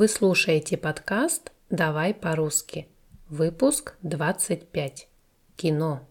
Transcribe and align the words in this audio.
Вы 0.00 0.08
слушаете 0.08 0.78
подкаст 0.78 1.52
«Давай 1.68 2.14
по-русски». 2.14 2.88
Выпуск 3.28 3.96
25. 4.00 5.08
Кино. 5.56 6.08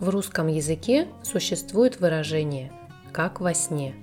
В 0.00 0.08
русском 0.08 0.48
языке 0.48 1.06
существует 1.22 2.00
выражение 2.00 2.72
«как 3.12 3.40
во 3.40 3.54
сне». 3.54 3.94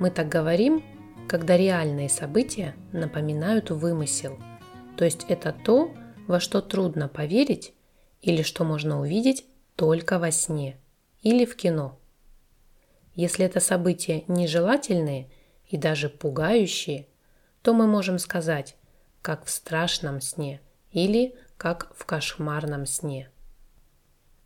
Мы 0.00 0.10
так 0.10 0.28
говорим, 0.28 0.82
когда 1.28 1.56
реальные 1.56 2.08
события 2.08 2.74
напоминают 2.90 3.70
вымысел– 3.70 4.36
то 4.96 5.04
есть 5.04 5.24
это 5.28 5.52
то, 5.52 5.92
во 6.26 6.40
что 6.40 6.60
трудно 6.60 7.08
поверить 7.08 7.74
или 8.20 8.42
что 8.42 8.64
можно 8.64 9.00
увидеть 9.00 9.46
только 9.76 10.18
во 10.18 10.30
сне 10.30 10.76
или 11.22 11.44
в 11.44 11.56
кино. 11.56 11.98
Если 13.14 13.44
это 13.44 13.60
события 13.60 14.24
нежелательные 14.28 15.30
и 15.68 15.76
даже 15.76 16.08
пугающие, 16.08 17.06
то 17.62 17.74
мы 17.74 17.86
можем 17.86 18.18
сказать 18.18 18.76
«как 19.20 19.44
в 19.44 19.50
страшном 19.50 20.20
сне» 20.20 20.60
или 20.90 21.34
«как 21.56 21.94
в 21.94 22.04
кошмарном 22.04 22.86
сне». 22.86 23.30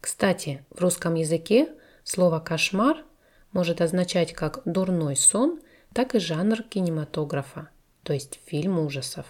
Кстати, 0.01 0.65
в 0.70 0.80
русском 0.80 1.15
языке 1.15 1.68
слово 2.04 2.40
«кошмар» 2.40 3.04
может 3.52 3.80
означать 3.80 4.32
как 4.32 4.62
дурной 4.65 5.16
сон, 5.16 5.60
так 5.95 6.15
и 6.15 6.18
жанр 6.18 6.62
кинематографа, 6.62 7.70
то 8.02 8.12
есть 8.12 8.40
фильм 8.45 8.78
ужасов. 8.78 9.26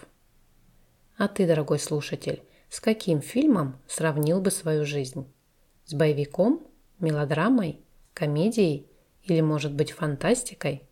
А 1.17 1.27
ты, 1.27 1.47
дорогой 1.47 1.79
слушатель, 1.79 2.43
с 2.69 2.79
каким 2.79 3.21
фильмом 3.21 3.79
сравнил 3.87 4.39
бы 4.39 4.51
свою 4.51 4.85
жизнь? 4.85 5.25
С 5.85 5.95
боевиком, 5.95 6.61
мелодрамой, 6.99 7.81
комедией 8.13 8.85
или, 9.23 9.41
может 9.41 9.73
быть, 9.73 9.91
фантастикой? 9.91 10.83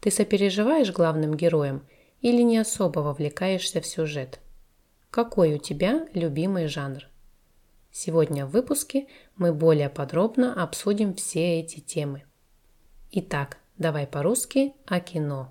Ты 0.00 0.10
сопереживаешь 0.10 0.92
главным 0.92 1.34
героям 1.34 1.86
или 2.20 2.42
не 2.42 2.58
особо 2.58 3.00
вовлекаешься 3.00 3.80
в 3.80 3.86
сюжет? 3.86 4.40
Какой 5.10 5.54
у 5.54 5.58
тебя 5.58 6.06
любимый 6.12 6.66
жанр? 6.66 7.08
Сегодня 7.90 8.44
в 8.44 8.50
выпуске 8.50 9.06
мы 9.36 9.54
более 9.54 9.88
подробно 9.88 10.62
обсудим 10.62 11.14
все 11.14 11.60
эти 11.60 11.80
темы. 11.80 12.24
Итак, 13.10 13.56
давай 13.78 14.06
по-русски 14.06 14.74
о 14.84 15.00
кино. 15.00 15.50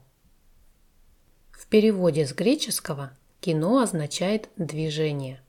В 1.49 1.65
переводе 1.65 2.27
с 2.27 2.33
греческого– 2.33 3.11
Кино 3.45 3.77
означает 3.77 4.49
движение. 4.57 5.39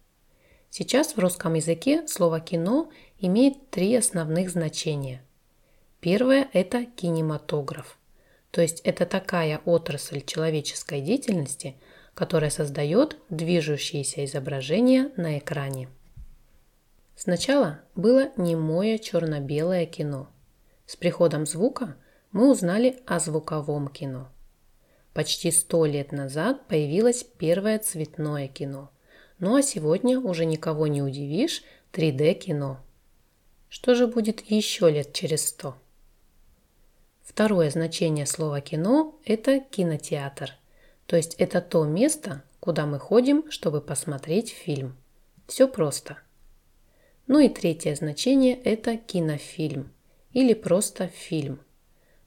Сейчас 0.69 1.17
в 1.17 1.19
русском 1.19 1.55
языке 1.55 2.07
слово 2.07 2.41
«кино» 2.41 2.91
имеет 3.19 3.71
три 3.71 3.97
основных 3.97 4.51
значения. 4.51 5.23
Первое– 6.01 6.47
это 6.53 6.85
кинематограф. 6.85 7.97
То 8.51 8.61
есть 8.61 8.81
это 8.81 9.07
такая 9.07 9.63
отрасль 9.65 10.21
человеческой 10.21 11.01
деятельности, 11.01 11.75
которая 12.13 12.51
создает 12.51 13.17
движущиеся 13.31 14.27
изображения 14.27 15.11
на 15.17 15.39
экране. 15.39 15.89
Сначала 17.15 17.81
было 17.95 18.31
немое 18.37 18.99
черно-белое 18.99 19.87
кино. 19.87 20.29
С 20.85 20.97
приходом 20.97 21.47
звука 21.47 21.97
мы 22.31 22.51
узнали 22.51 22.99
о 23.07 23.21
звуковом 23.21 23.89
кино– 23.89 24.29
Почти 25.17 25.51
сто 25.51 25.87
лет 25.87 26.13
назад 26.13 26.67
появилось 26.69 27.25
первое 27.25 27.79
цветное 27.79 28.49
кино. 28.49 28.91
Ну 29.39 29.57
а 29.57 29.63
сегодня 29.63 30.21
уже 30.21 30.45
никого 30.45 30.89
не 30.89 31.01
удивишь 31.01 31.63
3D-кино. 31.95 32.85
Что 33.71 33.95
же 33.95 34.09
будет 34.09 34.43
еще 34.51 34.91
лет 34.91 35.15
через 35.15 35.49
сто? 35.49 35.75
Второе 37.23 37.71
значение 37.71 38.27
слова 38.27 38.61
«кино»– 38.61 39.19
это 39.25 39.59
кинотеатр. 39.59 40.53
То 41.07 41.17
есть 41.17 41.33
это 41.39 41.63
то 41.63 41.87
место, 41.87 42.43
куда 42.61 42.85
мы 42.85 42.99
ходим, 42.99 43.51
чтобы 43.51 43.81
посмотреть 43.81 44.51
фильм. 44.51 44.99
Все 45.47 45.67
просто. 45.67 46.19
Ну 47.27 47.39
и 47.39 47.49
третье 47.49 47.95
значение– 47.95 48.55
это 48.65 48.99
кинофильм 48.99 49.91
или 50.35 50.53
просто 50.53 51.09
фильм. 51.09 51.61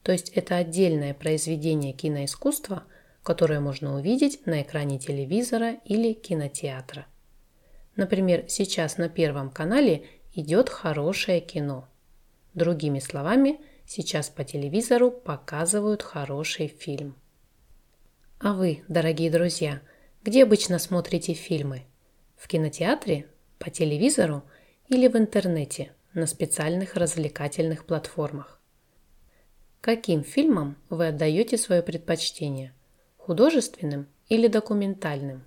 То 0.02 0.12
есть 0.12 0.30
это 0.30 0.56
отдельное 0.56 1.14
произведение 1.14 1.92
киноискусства, 1.92 2.84
которое 3.22 3.60
можно 3.60 3.96
увидеть 3.96 4.46
на 4.46 4.62
экране 4.62 4.98
телевизора 4.98 5.74
или 5.84 6.12
кинотеатра. 6.12 7.06
Например, 7.96 8.44
сейчас 8.48 8.96
на 8.96 9.08
Первом 9.08 9.50
канале 9.50 10.06
идет 10.34 10.70
хорошее 10.70 11.40
кино. 11.40 11.88
Другими 12.54 12.98
словами, 12.98 13.60
сейчас 13.86 14.30
по 14.30 14.44
телевизору 14.44 15.10
показывают 15.10 16.02
хороший 16.02 16.68
фильм. 16.68 17.16
А 18.38 18.54
вы, 18.54 18.82
дорогие 18.88 19.30
друзья, 19.30 19.82
где 20.22 20.44
обычно 20.44 20.78
смотрите 20.78 21.34
фильмы? 21.34 21.84
В 22.36 22.48
кинотеатре, 22.48 23.26
по 23.58 23.68
телевизору 23.70 24.44
или 24.88 25.08
в 25.08 25.16
интернете 25.16 25.92
на 26.14 26.26
специальных 26.26 26.94
развлекательных 26.94 27.84
платформах? 27.84 28.59
Каким 29.80 30.24
фильмам 30.24 30.76
вы 30.90 31.08
отдаете 31.08 31.56
свое 31.56 31.80
предпочтение? 31.80 32.74
Художественным 33.16 34.08
или 34.28 34.46
документальным? 34.46 35.42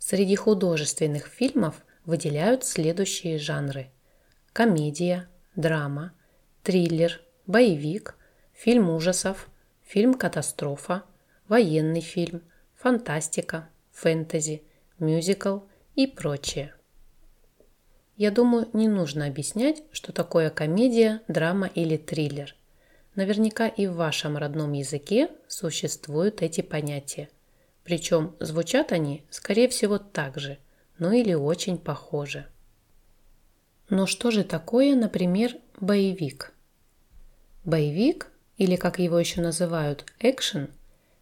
Среди 0.00 0.34
художественных 0.34 1.28
фильмов 1.28 1.84
выделяют 2.04 2.64
следующие 2.64 3.38
жанры. 3.38 3.90
Комедия, 4.52 5.28
драма, 5.54 6.14
триллер, 6.64 7.20
боевик, 7.46 8.16
фильм 8.52 8.90
ужасов, 8.90 9.50
фильм 9.84 10.14
катастрофа, 10.14 11.04
военный 11.46 12.00
фильм, 12.00 12.42
фантастика, 12.74 13.68
фэнтези, 13.92 14.64
мюзикл 14.98 15.60
и 15.94 16.08
прочее. 16.08 16.74
Я 18.16 18.32
думаю, 18.32 18.68
не 18.72 18.88
нужно 18.88 19.26
объяснять, 19.26 19.84
что 19.92 20.12
такое 20.12 20.50
комедия, 20.50 21.22
драма 21.28 21.68
или 21.68 21.96
триллер– 21.96 22.56
Наверняка 23.16 23.66
и 23.66 23.86
в 23.86 23.94
вашем 23.94 24.36
родном 24.36 24.72
языке 24.72 25.30
существуют 25.48 26.42
эти 26.42 26.60
понятия. 26.60 27.30
Причем 27.82 28.36
звучат 28.40 28.92
они, 28.92 29.24
скорее 29.30 29.68
всего, 29.68 29.98
так 29.98 30.38
же, 30.38 30.58
ну 30.98 31.10
или 31.12 31.32
очень 31.32 31.78
похоже. 31.78 32.46
Но 33.88 34.06
что 34.06 34.30
же 34.30 34.44
такое, 34.44 34.94
например, 34.94 35.56
боевик? 35.80 36.52
Боевик, 37.64 38.30
или 38.58 38.76
как 38.76 38.98
его 38.98 39.18
еще 39.18 39.40
называют, 39.40 40.04
экшен, 40.18 40.68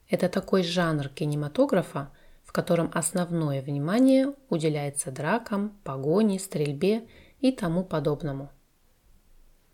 это 0.09 0.29
такой 0.29 0.65
жанр 0.65 1.09
кинематографа, 1.09 2.11
в 2.43 2.53
котором 2.53 2.91
основное 2.93 3.63
внимание 3.63 4.35
уделяется 4.49 5.13
дракам, 5.13 5.79
погоне, 5.85 6.41
стрельбе 6.41 7.07
и 7.41 7.53
тому 7.53 7.85
подобному. 7.85 8.51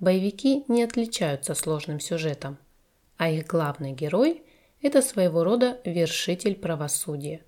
Боевики 0.01 0.65
не 0.67 0.83
отличаются 0.83 1.55
сложным 1.55 2.01
сюжетом, 2.01 2.57
а 3.19 3.29
их 3.29 3.47
главный 3.47 3.93
герой– 3.93 4.43
это 4.83 5.03
своего 5.03 5.45
рода 5.45 5.79
вершитель 5.85 6.57
правосудия, 6.57 7.45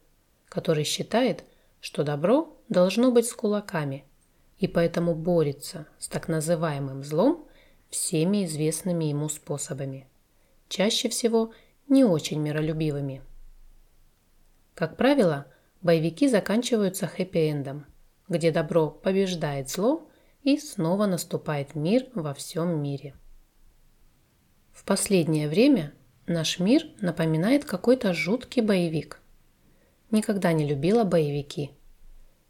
который 0.51 0.85
считает, 0.85 1.45
что 1.81 2.05
добро 2.05 2.55
должно 2.69 3.11
быть 3.11 3.27
с 3.27 3.33
кулаками 3.33 4.05
и 4.59 4.69
поэтому 4.69 5.15
борется 5.15 5.87
с 5.99 6.09
так 6.09 6.29
называемым 6.29 7.03
злом 7.03 7.49
всеми 7.89 8.45
известными 8.45 9.07
ему 9.07 9.31
способами, 9.31 10.07
чаще 10.69 11.09
всего 11.09 11.53
не 11.89 12.05
очень 12.05 12.39
миролюбивыми. 12.39 13.23
Как 14.75 14.99
правило, 14.99 15.47
боевики 15.81 16.29
заканчиваются 16.29 17.07
хэппи-эндом, 17.07 17.87
где 18.29 18.53
добро 18.53 18.91
побеждает 18.91 19.71
зло– 19.71 20.07
и 20.43 20.59
снова 20.59 21.07
наступает 21.07 21.75
мир 21.75 22.07
во 22.15 22.35
всем 22.35 22.83
мире. 22.83 23.15
В 24.73 24.85
последнее 24.85 25.49
время 25.49 25.93
наш 26.27 26.59
мир 26.59 26.85
напоминает 27.01 27.65
какой-то 27.65 28.13
жуткий 28.13 28.63
боевик. 28.63 29.21
Никогда 30.11 30.53
не 30.53 30.67
любила 30.67 31.05
боевики. 31.05 31.71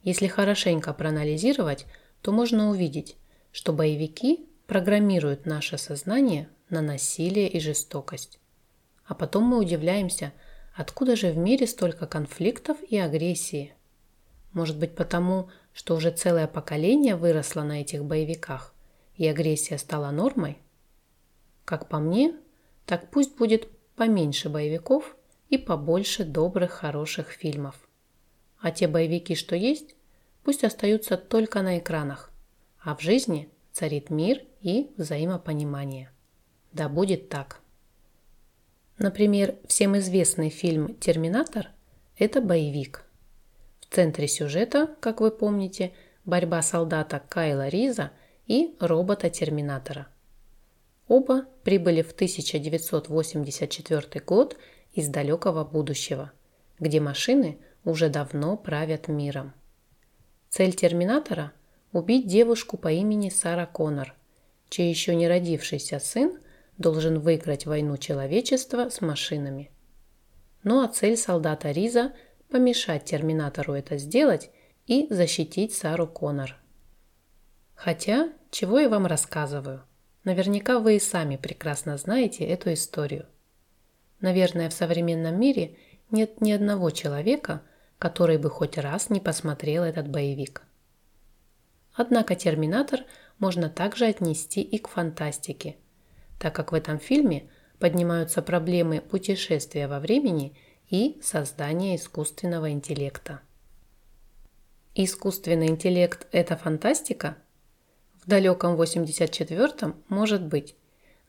Если 0.02 0.26
хорошенько 0.26 0.92
проанализировать, 0.92 1.86
то 2.22 2.32
можно 2.32 2.70
увидеть, 2.70 3.16
что 3.52 3.72
боевики 3.72 4.48
программируют 4.66 5.46
наше 5.46 5.78
сознание 5.78 6.48
на 6.70 6.80
насилие 6.80 7.48
и 7.48 7.60
жестокость. 7.60 8.40
А 9.04 9.14
потом 9.14 9.44
мы 9.44 9.58
удивляемся, 9.58 10.32
откуда 10.74 11.16
же 11.16 11.30
в 11.30 11.36
мире 11.36 11.66
столько 11.66 12.06
конфликтов 12.06 12.78
и 12.88 12.96
агрессии. 12.98 13.74
Может 14.52 14.78
быть 14.78 14.94
потому, 14.94 15.50
что 15.72 15.94
уже 15.94 16.10
целое 16.10 16.46
поколение 16.46 17.16
выросло 17.16 17.62
на 17.62 17.80
этих 17.80 18.04
боевиках, 18.04 18.74
и 19.16 19.26
агрессия 19.26 19.78
стала 19.78 20.10
нормой? 20.10 20.58
Как 21.64 21.88
по 21.88 21.98
мне, 21.98 22.34
так 22.86 23.10
пусть 23.10 23.36
будет 23.36 23.69
поменьше 23.94 24.48
боевиков 24.48 25.16
и 25.48 25.58
побольше 25.58 26.24
добрых, 26.24 26.72
хороших 26.72 27.30
фильмов. 27.30 27.76
А 28.58 28.70
те 28.70 28.88
боевики, 28.88 29.34
что 29.34 29.56
есть, 29.56 29.96
пусть 30.42 30.64
остаются 30.64 31.16
только 31.16 31.62
на 31.62 31.78
экранах. 31.78 32.30
А 32.80 32.96
в 32.96 33.00
жизни 33.00 33.48
царит 33.72 34.10
мир 34.10 34.42
и 34.60 34.92
взаимопонимание. 34.96 36.10
Да 36.72 36.88
будет 36.88 37.28
так. 37.28 37.60
Например, 38.98 39.56
всем 39.66 39.96
известный 39.98 40.48
фильм 40.48 40.94
«Терминатор»– 40.94 41.68
это 42.16 42.40
боевик. 42.40 43.04
В 43.92 43.94
центре 43.94 44.26
сюжета, 44.26 44.88
как 45.00 45.20
вы 45.20 45.30
помните, 45.30 45.92
борьба 46.24 46.62
солдата 46.62 47.22
Кайла 47.28 47.68
Риза 47.68 48.10
и 48.46 48.74
робота-терминатора. 48.80 50.08
Оба 51.08 51.44
прибыли 51.62 52.00
в 52.00 52.12
1984 52.12 54.24
год 54.24 54.56
из 54.94 55.08
далекого 55.08 55.64
будущего, 55.64 56.32
где 56.80 57.00
машины 57.00 57.58
уже 57.84 58.08
давно 58.08 58.56
правят 58.56 59.08
миром. 59.08 59.52
Цель 60.48 60.72
терминатора– 60.72 61.52
убить 61.92 62.26
девушку 62.26 62.78
по 62.78 62.90
имени 62.90 63.28
Сара 63.28 63.66
Коннор, 63.66 64.14
чей 64.70 64.88
еще 64.88 65.14
не 65.14 65.28
родившийся 65.28 65.98
сын 65.98 66.38
должен 66.78 67.20
выиграть 67.20 67.66
войну 67.66 67.98
человечества 67.98 68.88
с 68.88 69.02
машинами. 69.02 69.70
Ну 70.64 70.82
а 70.82 70.88
цель 70.88 71.18
солдата 71.18 71.72
Риза– 71.72 72.12
помешать 72.52 73.06
терминатору 73.06 73.72
это 73.72 73.96
сделать 73.96 74.50
и 74.87 75.06
защитить 75.08 75.75
Сару 75.75 76.06
Коннор. 76.06 76.56
Хотя, 77.75 78.31
чего 78.50 78.78
я 78.78 78.90
вам 78.90 79.06
рассказываю? 79.06 79.82
Наверняка 80.25 80.78
вы 80.78 80.96
и 80.96 81.00
сами 81.00 81.37
прекрасно 81.37 81.96
знаете 81.96 82.44
эту 82.44 82.75
историю. 82.75 83.26
Наверное, 84.20 84.69
в 84.69 84.75
современном 84.75 85.40
мире 85.40 85.76
нет 86.10 86.43
ни 86.43 86.52
одного 86.52 86.90
человека, 86.90 87.62
который 87.99 88.37
бы 88.37 88.50
хоть 88.50 88.76
раз 88.76 89.08
не 89.08 89.19
посмотрел 89.19 89.82
этот 89.82 90.08
боевик. 90.08 90.62
Однако 91.94 92.34
«Терминатор» 92.34 93.00
можно 93.38 93.70
также 93.70 94.04
отнести 94.04 94.60
и 94.60 94.78
к 94.78 94.88
фантастике, 94.88 95.76
так 96.38 96.54
как 96.54 96.72
в 96.72 96.75
этом 96.75 96.99
фильме 96.99 97.49
поднимаются 97.78 98.43
проблемы 98.43 99.00
путешествия 99.00 99.88
во 99.88 100.00
времени 100.00 100.54
и 100.92 101.18
создания 101.22 101.96
искусственного 101.96 102.70
интеллекта. 102.70 103.40
Искусственный 104.94 105.68
интеллект– 105.68 106.26
это 106.32 106.54
фантастика? 106.54 107.38
В 108.22 108.28
далеком 108.28 108.78
84-м 108.78 109.96
может 110.08 110.42
быть, 110.42 110.76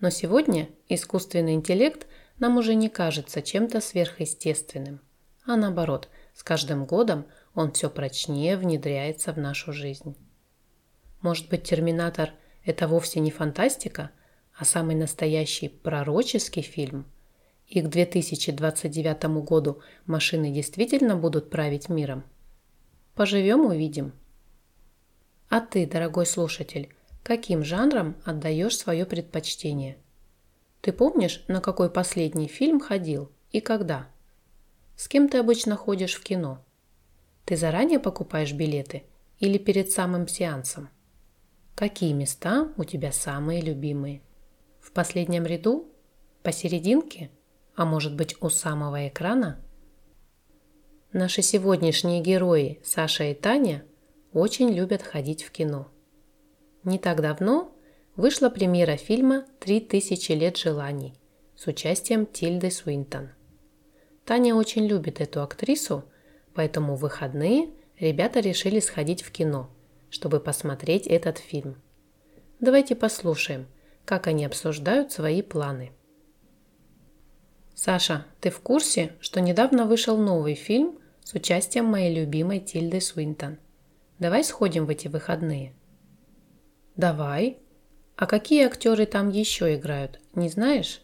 но 0.01 0.09
сегодня 0.09 0.67
искусственный 0.89 1.53
интеллект 1.53 2.07
нам 2.39 2.57
уже 2.57 2.75
не 2.75 2.89
кажется 2.89 3.41
чем-то 3.41 3.79
сверхъестественным, 3.79 4.99
а 5.45 5.55
наоборот, 5.55 6.09
с 6.33 6.43
каждым 6.43 6.83
годом 6.83 7.25
он 7.55 7.71
все 7.71 7.89
прочнее 7.89 8.57
внедряется 8.57 9.31
в 9.31 9.37
нашу 9.37 9.71
жизнь. 9.71 10.17
Может 11.21 11.47
быть, 11.47 11.63
«Терминатор»– 11.63 12.31
это 12.65 12.89
вовсе 12.89 13.21
не 13.21 13.31
фантастика, 13.31 14.11
а 14.57 14.65
самый 14.65 14.95
настоящий 14.95 15.69
пророческий 15.69 16.63
фильм? 16.63 17.05
И 17.67 17.81
к 17.81 17.87
2029 17.87 19.23
году 19.43 19.81
машины 20.05 20.51
действительно 20.51 21.15
будут 21.15 21.49
править 21.49 21.89
миром? 21.89 22.23
Поживем– 23.15 23.65
увидим. 23.65 24.13
А 25.49 25.59
ты, 25.59 25.85
дорогой 25.85 26.25
слушатель, 26.25 26.93
каким 27.21 27.63
жанром 27.63 28.15
отдаешь 28.25 28.77
свое 28.77 29.05
предпочтение? 29.05 29.97
Ты 30.81 30.91
помнишь, 30.91 31.43
на 31.47 31.61
какой 31.61 31.89
последний 31.89 32.47
фильм 32.47 32.79
ходил 32.79 33.31
и 33.51 33.61
когда? 33.61 34.07
С 34.95 35.07
кем 35.07 35.29
ты 35.29 35.37
обычно 35.37 35.75
ходишь 35.75 36.15
в 36.15 36.23
кино? 36.23 36.63
Ты 37.45 37.55
заранее 37.55 37.99
покупаешь 37.99 38.53
билеты 38.53 39.03
или 39.39 39.57
перед 39.57 39.91
самым 39.91 40.27
сеансом? 40.27 40.89
Какие 41.75 42.13
места 42.13 42.71
у 42.77 42.83
тебя 42.83 43.11
самые 43.11 43.61
любимые? 43.61 44.21
В 44.79 44.91
последнем 44.91 45.45
ряду? 45.45 45.87
Посерединке? 46.41 47.31
А 47.75 47.85
может 47.85 48.15
быть 48.15 48.35
у 48.41 48.49
самого 48.49 49.07
экрана? 49.07 49.59
Наши 51.11 51.41
сегодняшние 51.41 52.21
герои 52.21 52.81
Саша 52.83 53.25
и 53.25 53.33
Таня 53.33 53.85
очень 54.31 54.69
любят 54.69 55.01
ходить 55.01 55.43
в 55.43 55.51
кино. 55.51 55.87
Не 56.83 56.99
так 56.99 57.21
давно 57.21 57.75
вышла 58.15 58.49
премьера 58.49 58.97
фильма 58.97 59.45
«Три 59.59 59.79
тысячи 59.79 60.31
лет 60.31 60.57
желаний» 60.57 61.15
с 61.55 61.67
участием 61.67 62.25
Тильды 62.25 62.71
Свинтон. 62.71 63.29
Таня 64.25 64.55
очень 64.55 64.85
любит 64.85 65.21
эту 65.21 65.41
актрису, 65.41 66.03
поэтому 66.53 66.95
в 66.95 67.01
выходные 67.01 67.69
ребята 67.99 68.39
решили 68.39 68.79
сходить 68.79 69.21
в 69.21 69.31
кино– 69.31 69.69
чтобы 70.13 70.39
посмотреть 70.39 71.07
этот 71.07 71.39
фильм. 71.39 71.81
Давайте 72.59 72.95
послушаем, 72.95 73.65
как 74.05 74.27
они 74.27 74.45
обсуждают 74.45 75.11
свои 75.11 75.41
планы. 75.41 75.91
Саша, 77.75 78.25
ты 78.39 78.49
в 78.49 78.59
курсе, 78.59 79.15
что 79.19 79.41
недавно 79.41 79.85
вышел 79.85 80.17
новый 80.17 80.55
фильм 80.55 80.99
с 81.23 81.33
участием 81.33 81.85
моей 81.85 82.15
любимой 82.15 82.59
Тильды 82.59 83.01
Свинтон? 83.01 83.57
Давай 84.19 84.43
сходим 84.43 84.85
в 84.85 84.89
эти 84.89 85.07
выходные. 85.07 85.73
Давай. 86.95 87.57
А 88.15 88.27
какие 88.27 88.65
актеры 88.65 89.05
там 89.07 89.29
еще 89.29 89.73
играют, 89.75 90.21
не 90.35 90.49
знаешь? 90.49 91.01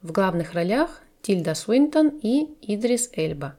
В 0.00 0.12
главных 0.12 0.52
ролях 0.54 1.02
Тильда 1.22 1.54
Свинтон 1.54 2.20
и 2.22 2.56
Идрис 2.62 3.10
Эльба. 3.14 3.56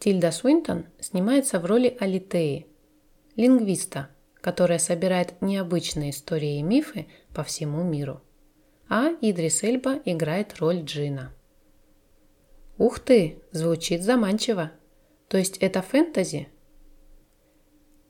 Тильда 0.00 0.32
Свинтон 0.32 0.86
снимается 0.98 1.60
в 1.60 1.64
роли 1.64 1.96
Алитеи, 2.00 2.66
лингвиста, 3.36 4.10
которая 4.40 4.80
собирает 4.80 5.40
необычные 5.40 6.10
истории 6.10 6.58
и 6.58 6.62
мифы 6.62 7.06
по 7.32 7.44
всему 7.44 7.84
миру. 7.84 8.20
А 8.88 9.10
Идрис 9.20 9.62
Эльба 9.62 10.00
играет 10.04 10.58
роль 10.60 10.82
Джина. 10.82 11.34
Ух 12.78 13.00
ты, 13.00 13.42
звучит 13.50 14.02
заманчиво. 14.02 14.70
То 15.28 15.38
есть 15.38 15.58
это 15.58 15.82
фэнтези? 15.82 16.48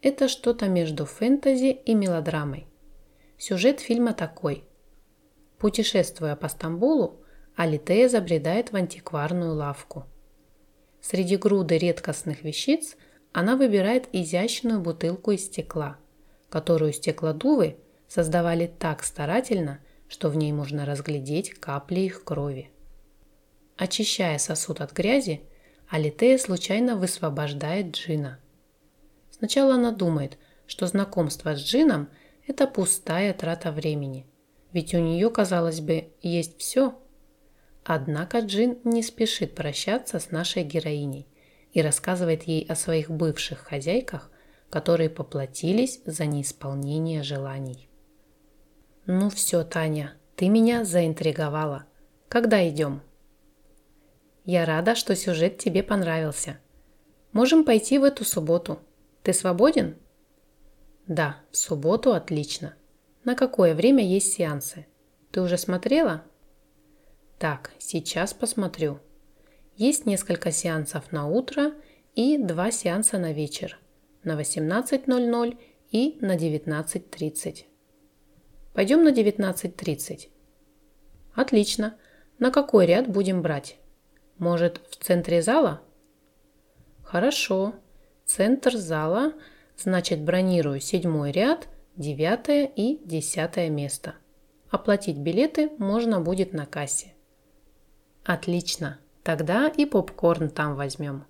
Это 0.02 0.28
что-то 0.28 0.68
между 0.68 1.06
фэнтези 1.06 1.70
и 1.84 1.94
мелодрамой. 1.94 2.66
Сюжет 3.38 3.80
фильма 3.80 4.12
такой. 4.12 4.64
Путешествуя 5.58 6.36
по 6.36 6.48
Стамбулу, 6.48 7.22
Алитея 7.54 8.08
забредает 8.08 8.72
в 8.72 8.76
антикварную 8.76 9.54
лавку. 9.54 10.04
Среди 11.00 11.36
груды 11.36 11.78
редкостных 11.78 12.44
вещиц 12.44 12.96
она 13.32 13.56
выбирает 13.56 14.08
изящную 14.12 14.80
бутылку 14.80 15.30
из 15.30 15.46
стекла, 15.46 15.98
которую 16.50 16.92
стеклодувы 16.92 17.78
создавали 18.08 18.66
так 18.78 19.02
старательно, 19.02 19.80
что 20.08 20.28
в 20.28 20.36
ней 20.36 20.52
можно 20.52 20.84
разглядеть 20.84 21.54
капли 21.54 22.00
их 22.00 22.24
крови. 22.24 22.70
Очищая 23.76 24.38
сосуд 24.38 24.80
от 24.80 24.92
грязи, 24.92 25.42
Алитея 25.88 26.38
случайно 26.38 26.96
высвобождает 26.96 27.94
джина. 27.94 28.38
Сначала 29.30 29.74
она 29.74 29.92
думает, 29.92 30.38
что 30.66 30.86
знакомство 30.86 31.54
с 31.54 31.60
джином– 31.60 32.08
это 32.46 32.66
пустая 32.66 33.34
трата 33.34 33.70
времени, 33.70 34.26
ведь 34.72 34.94
у 34.94 34.98
нее, 34.98 35.30
казалось 35.30 35.80
бы, 35.80 36.08
есть 36.22 36.58
все. 36.58 36.98
Однако 37.84 38.40
джин 38.40 38.78
не 38.84 39.02
спешит 39.02 39.54
прощаться 39.54 40.18
с 40.18 40.30
нашей 40.30 40.64
героиней 40.64 41.26
и 41.72 41.82
рассказывает 41.82 42.44
ей 42.44 42.64
о 42.66 42.74
своих 42.74 43.10
бывших 43.10 43.58
хозяйках, 43.58 44.30
которые 44.70 45.10
поплатились 45.10 46.00
за 46.04 46.26
неисполнение 46.26 47.22
желаний. 47.22 47.88
«Ну 49.06 49.30
все, 49.30 49.64
Таня, 49.64 50.14
ты 50.34 50.48
меня 50.48 50.84
заинтриговала. 50.84 51.86
Когда 52.28 52.68
идем?» 52.68 53.02
«Я 54.44 54.64
рада, 54.64 54.94
что 54.94 55.16
сюжет 55.16 55.58
тебе 55.58 55.82
понравился. 55.82 56.58
Можем 57.32 57.64
пойти 57.64 57.98
в 57.98 58.04
эту 58.04 58.24
субботу. 58.24 58.80
Ты 59.22 59.32
свободен?» 59.32 59.96
«Да, 61.06 61.36
в 61.50 61.56
субботу 61.56 62.12
отлично. 62.12 62.74
На 63.24 63.34
какое 63.34 63.74
время 63.74 64.04
есть 64.04 64.32
сеансы? 64.32 64.86
Ты 65.30 65.40
уже 65.40 65.56
смотрела?» 65.56 66.24
«Так, 67.38 67.72
сейчас 67.78 68.34
посмотрю», 68.34 69.00
есть 69.76 70.06
несколько 70.06 70.50
сеансов 70.50 71.12
на 71.12 71.26
утро 71.26 71.74
и 72.14 72.38
два 72.38 72.70
сеанса 72.70 73.18
на 73.18 73.32
вечер 73.32 73.78
на 74.26 74.40
18.00 74.40 75.58
и 75.92 76.18
на 76.20 76.36
19.30. 76.36 77.64
Пойдем 78.76 79.04
на 79.04 79.08
19.30. 79.08 80.28
Отлично. 81.34 81.96
На 82.38 82.50
какой 82.50 82.84
ряд 82.84 83.08
будем 83.08 83.40
брать? 83.40 83.78
Может, 84.36 84.82
в 84.90 84.96
центре 84.96 85.40
зала? 85.40 85.80
Хорошо. 87.02 87.76
Центр 88.26 88.76
зала, 88.76 89.32
значит, 89.78 90.20
бронирую 90.20 90.80
седьмой 90.80 91.32
ряд, 91.32 91.68
девятое 91.96 92.66
и 92.66 93.00
десятое 93.02 93.70
место. 93.70 94.16
Оплатить 94.68 95.16
билеты 95.16 95.70
можно 95.78 96.20
будет 96.20 96.52
на 96.52 96.66
кассе. 96.66 97.14
Отлично. 98.24 98.98
Тогда 99.22 99.68
и 99.68 99.86
попкорн 99.86 100.50
там 100.50 100.74
возьмем. 100.76 101.24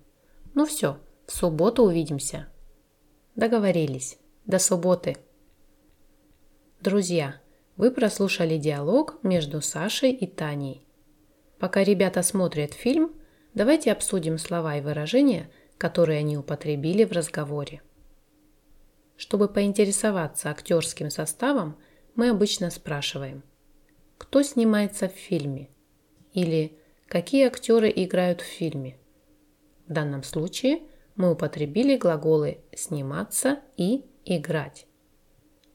Ну 0.53 0.65
все, 0.65 0.99
в 1.25 1.31
субботу 1.31 1.83
увидимся. 1.83 2.49
Договорились. 3.35 4.19
До 4.45 4.59
субботы. 4.59 5.15
Друзья, 6.79 7.41
вы 7.75 7.89
прослушали 7.89 8.57
диалог 8.57 9.17
между 9.23 9.61
Сашей 9.61 10.11
и 10.11 10.27
Таней. 10.27 10.85
Пока 11.57 11.83
ребята 11.83 12.21
смотрят 12.21 12.73
фильм, 12.73 13.15
давайте 13.55 13.91
обсудим 13.91 14.37
слова 14.37 14.77
и 14.77 14.81
выражения, 14.81 15.49
которые 15.79 16.19
они 16.19 16.37
употребили 16.37 17.03
в 17.03 17.11
разговоре. 17.13 17.81
Чтобы 19.15 19.47
поинтересоваться 19.47 20.51
актерским 20.51 21.09
составом, 21.09 21.77
мы 22.13 22.29
обычно 22.29 22.69
спрашиваем, 22.69 23.41
кто 24.19 24.43
снимается 24.43 25.09
в 25.09 25.13
фильме 25.13 25.69
или 26.33 26.77
какие 27.07 27.47
актеры 27.47 27.91
играют 27.93 28.41
в 28.41 28.45
фильме. 28.45 28.99
В 29.87 29.93
данном 29.93 30.21
случае 30.21 30.83
мы 31.15 31.31
употребили 31.31 31.97
глаголы 31.97 32.59
«сниматься» 32.75 33.61
и 33.77 34.05
«играть». 34.25 34.85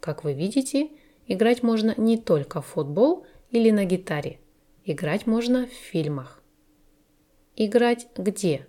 Как 0.03 0.25
вы 0.25 0.33
видите, 0.33 0.91
играть 1.29 1.63
можно 1.63 1.95
не 1.97 2.19
только 2.19 2.61
в 2.61 2.67
футбол 2.67 3.25
или 3.53 3.71
на 3.71 3.85
гитаре. 3.85 4.41
Играть 4.85 5.29
можно 5.29 5.69
в 5.69 5.71
фильмах. 5.71 6.43
Играть 7.55 8.09
где? 8.17 8.67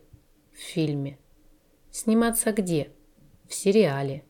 В 0.52 0.60
фильме. 0.60 1.18
Сниматься 1.90 2.52
где? 2.52 2.92
В 3.50 3.56
сериале. 3.56 4.24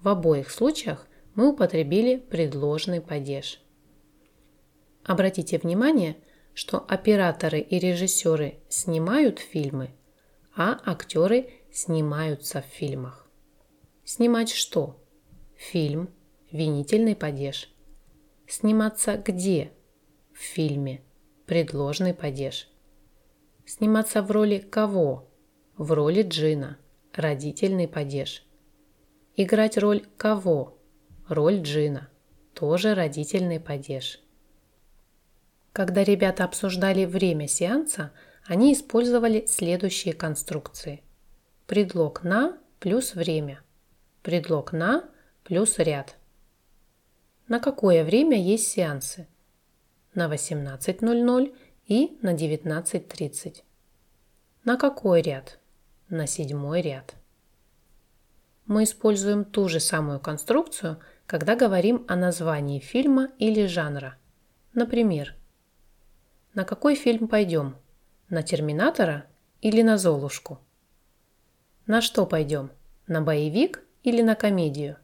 В 0.00 0.08
обоих 0.08 0.50
случаях 0.50 1.06
мы 1.34 1.50
употребили 1.50 2.16
предложный 2.16 3.02
падеж. 3.02 3.60
Обратите 5.04 5.58
внимание, 5.58 6.16
что 6.54 6.78
операторы 6.88 7.60
и 7.60 7.78
режиссеры 7.78 8.60
снимают 8.70 9.40
фильмы, 9.40 9.90
а 10.56 10.80
актеры 10.86 11.50
снимаются 11.70 12.62
в 12.62 12.74
фильмах. 12.74 13.28
Снимать 14.06 14.48
что? 14.48 15.03
Фильм, 15.56 16.10
винительный 16.50 17.14
падеж. 17.14 17.72
Сниматься 18.46 19.16
где? 19.16 19.72
В 20.32 20.38
фильме, 20.38 21.02
предложный 21.46 22.12
падеж. 22.12 22.68
Сниматься 23.64 24.22
в 24.22 24.30
роли 24.30 24.58
кого? 24.58 25.30
В 25.76 25.92
роли 25.92 26.22
Джина, 26.22 26.78
родительный 27.12 27.88
падеж. 27.88 28.44
Играть 29.36 29.78
роль 29.78 30.04
кого? 30.16 30.78
Роль 31.28 31.60
Джина, 31.62 32.10
тоже 32.52 32.94
родительный 32.94 33.60
падеж. 33.60 34.20
Когда 35.72 36.04
ребята 36.04 36.44
обсуждали 36.44 37.04
время 37.04 37.48
сеанса, 37.48 38.12
они 38.44 38.72
использовали 38.72 39.46
следующие 39.46 40.14
конструкции. 40.14 41.02
Предлог 41.66 42.22
«на» 42.22 42.58
плюс 42.78 43.14
время. 43.14 43.62
Предлог 44.22 44.72
«на» 44.72 45.08
плюс 45.44 45.78
ряд. 45.78 46.16
На 47.48 47.60
какое 47.60 48.02
время 48.02 48.42
есть 48.42 48.68
сеансы? 48.68 49.28
На 50.14 50.32
18.00 50.32 51.56
и 51.86 52.18
на 52.22 52.34
19.30. 52.34 53.62
На 54.64 54.76
какой 54.78 55.20
ряд? 55.20 55.58
На 56.08 56.26
седьмой 56.26 56.80
ряд. 56.80 57.14
Мы 58.66 58.84
используем 58.84 59.44
ту 59.44 59.68
же 59.68 59.80
самую 59.80 60.20
конструкцию, 60.20 60.98
когда 61.26 61.54
говорим 61.54 62.06
о 62.08 62.16
названии 62.16 62.78
фильма 62.78 63.28
или 63.38 63.66
жанра. 63.66 64.16
Например, 64.72 65.34
на 66.54 66.64
какой 66.64 66.94
фильм 66.94 67.28
пойдем? 67.28 67.76
На 68.30 68.42
Терминатора 68.42 69.26
или 69.60 69.82
на 69.82 69.98
Золушку? 69.98 70.58
На 71.86 72.00
что 72.00 72.24
пойдем? 72.24 72.70
На 73.06 73.20
боевик 73.20 73.84
или 74.02 74.22
на 74.22 74.34
комедию? 74.34 74.96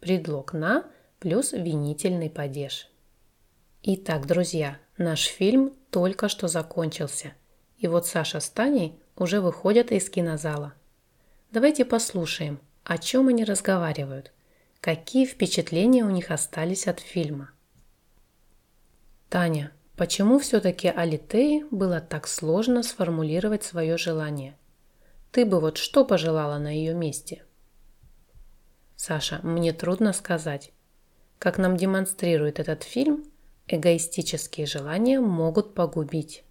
Предлог 0.00 0.52
«на» 0.52 0.84
плюс 1.18 1.52
винительный 1.52 2.30
падеж. 2.30 2.88
Итак, 3.82 4.26
друзья, 4.26 4.78
наш 4.98 5.24
фильм 5.26 5.74
только 5.90 6.28
что 6.28 6.48
закончился. 6.48 7.34
И 7.78 7.86
вот 7.86 8.06
Саша 8.06 8.40
с 8.40 8.50
Таней 8.50 8.98
уже 9.16 9.40
выходят 9.40 9.92
из 9.92 10.10
кинозала. 10.10 10.74
Давайте 11.50 11.84
послушаем, 11.84 12.60
о 12.84 12.98
чем 12.98 13.28
они 13.28 13.44
разговаривают, 13.44 14.32
какие 14.80 15.26
впечатления 15.26 16.04
у 16.04 16.10
них 16.10 16.30
остались 16.30 16.86
от 16.86 17.00
фильма. 17.00 17.50
Таня, 19.28 19.72
Почему 20.00 20.38
все-таки 20.38 20.88
Алитее 20.88 21.66
было 21.70 22.00
так 22.00 22.26
сложно 22.26 22.82
сформулировать 22.82 23.64
свое 23.64 23.98
желание? 23.98 24.56
Ты 25.30 25.44
бы 25.44 25.60
вот 25.60 25.76
что 25.76 26.06
пожелала 26.06 26.56
на 26.56 26.74
ее 26.74 26.94
месте? 26.94 27.44
Саша, 29.02 29.40
мне 29.42 29.72
трудно 29.72 30.12
сказать. 30.12 30.72
Как 31.38 31.56
нам 31.56 31.78
демонстрирует 31.78 32.58
этот 32.58 32.82
фильм, 32.82 33.24
эгоистические 33.66 34.66
желания 34.66 35.20
могут 35.20 35.72
погубить. 35.72 36.44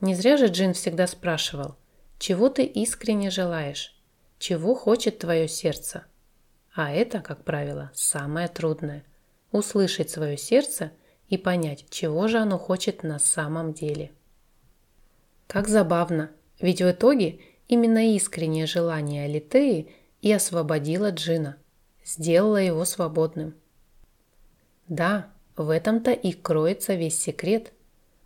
Не 0.00 0.16
зря 0.16 0.36
же 0.36 0.48
Джин 0.48 0.74
всегда 0.74 1.06
спрашивал, 1.06 1.76
чего 2.18 2.48
ты 2.48 2.64
искренне 2.64 3.30
желаешь, 3.30 3.96
чего 4.40 4.74
хочет 4.74 5.20
твое 5.20 5.46
сердце. 5.46 6.06
А 6.74 6.90
это, 6.90 7.20
как 7.20 7.44
правило, 7.44 7.92
самое 7.94 8.48
трудное– 8.48 9.04
услышать 9.52 10.10
свое 10.10 10.36
сердце– 10.36 10.90
и 11.28 11.38
понять, 11.38 11.86
чего 11.88 12.26
же 12.26 12.38
оно 12.38 12.58
хочет 12.58 13.04
на 13.04 13.20
самом 13.20 13.72
деле. 13.72 14.10
Как 15.46 15.68
забавно, 15.68 16.32
ведь 16.60 16.82
в 16.82 16.90
итоге 16.90 17.38
именно 17.68 18.12
искреннее 18.12 18.66
желание 18.66 19.26
Алитеи 19.26 19.94
и 20.24 20.32
освободило 20.32 21.10
Джина, 21.10 21.58
сделало 22.02 22.56
его 22.56 22.86
свободным. 22.86 23.54
Да, 24.88 25.30
в 25.54 25.68
этом-то 25.68 26.12
и 26.12 26.32
кроется 26.32 26.94
весь 26.94 27.20
секрет. 27.20 27.74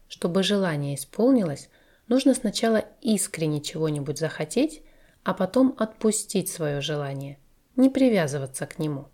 Чтобы 0.07 0.45
желание 0.45 0.95
исполнилось, 0.95 1.69
нужно 2.07 2.35
сначала 2.35 2.85
искренне 3.01 3.61
чего-нибудь 3.61 4.17
захотеть, 4.17 4.83
а 5.25 5.35
потом 5.35 5.75
отпустить 5.77 6.49
свое 6.49 6.81
желание, 6.81 7.41
не 7.75 7.91
привязываться 7.91 8.65
к 8.67 8.79
нему. 8.79 9.09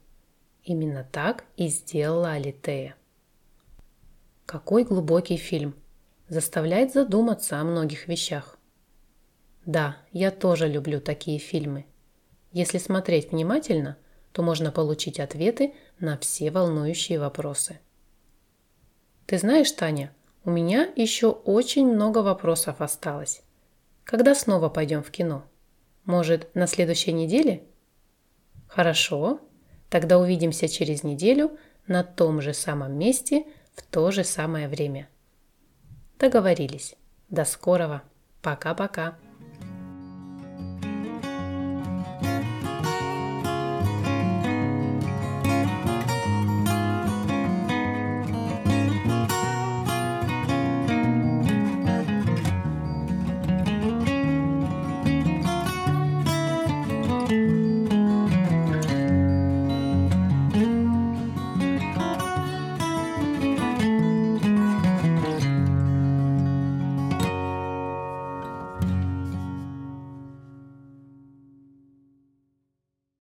Именно 0.63 1.09
так 1.11 1.45
и 1.57 1.69
сделала 1.69 2.33
Алитея. 2.33 2.97
Какой 4.45 4.85
глубокий 4.85 5.39
фильм. 5.39 5.75
Заставляет 6.29 6.93
задуматься 6.93 7.59
о 7.59 7.65
многих 7.65 8.09
вещах. 8.09 8.59
Да, 9.65 9.97
я 10.13 10.31
тоже 10.31 10.69
люблю 10.69 11.01
такие 11.01 11.39
фильмы. 11.39 11.87
Если 12.55 12.79
смотреть 12.79 13.33
внимательно, 13.33 13.99
то 14.33 14.43
можно 14.43 14.73
получить 14.73 15.21
ответы 15.21 15.75
на 15.99 16.17
все 16.17 16.51
волнующие 16.51 17.21
вопросы. 17.21 17.79
Ты 19.27 19.37
знаешь, 19.37 19.71
Таня, 19.73 20.15
у 20.47 20.51
меня 20.51 20.91
еще 20.97 21.29
очень 21.29 21.87
много 21.87 22.21
вопросов 22.21 22.81
осталось. 22.81 23.43
Когда 24.05 24.35
снова 24.35 24.71
пойдем 24.71 25.03
в 25.03 25.11
кино? 25.11 25.45
Может, 26.07 26.55
на 26.55 26.67
следующей 26.67 27.13
неделе? 27.13 27.65
Хорошо, 28.69 29.41
тогда 29.91 30.19
увидимся 30.19 30.67
через 30.67 31.03
неделю 31.03 31.59
на 31.87 32.03
том 32.03 32.41
же 32.41 32.55
самом 32.55 32.97
месте– 32.97 33.45
в 33.75 33.83
то 33.83 34.11
же 34.11 34.25
самое 34.25 34.69
время. 34.69 35.09
Договорились. 36.19 36.95
До 37.29 37.45
скорого. 37.45 38.03
Пока-пока. 38.43 39.19